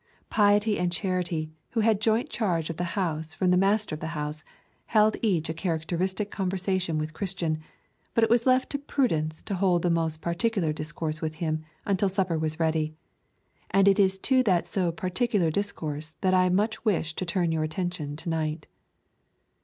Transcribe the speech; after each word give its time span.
Piety 0.31 0.79
and 0.79 0.91
Charity, 0.91 1.51
who 1.73 1.81
had 1.81 2.01
joint 2.01 2.27
charge 2.27 2.71
of 2.71 2.77
the 2.77 2.83
house 2.97 3.35
from 3.35 3.51
the 3.51 3.55
Master 3.55 3.93
of 3.93 3.99
the 4.01 4.07
house, 4.17 4.43
held 4.87 5.15
each 5.21 5.47
a 5.47 5.53
characteristic 5.53 6.31
conversation 6.31 6.97
with 6.97 7.13
Christian, 7.13 7.59
but 8.15 8.23
it 8.23 8.29
was 8.31 8.47
left 8.47 8.71
to 8.71 8.79
Prudence 8.79 9.43
to 9.43 9.53
hold 9.53 9.83
the 9.83 9.91
most 9.91 10.19
particular 10.19 10.73
discourse 10.73 11.21
with 11.21 11.35
him 11.35 11.63
until 11.85 12.09
supper 12.09 12.39
was 12.39 12.59
ready, 12.59 12.95
and 13.69 13.87
it 13.87 13.99
is 13.99 14.17
to 14.17 14.41
that 14.41 14.65
so 14.65 14.91
particular 14.91 15.51
discourse 15.51 16.15
that 16.21 16.33
I 16.33 16.49
much 16.49 16.83
wish 16.83 17.13
to 17.13 17.23
turn 17.23 17.51
your 17.51 17.61
attention 17.63 18.15
to 18.15 18.29
night. 18.29 18.65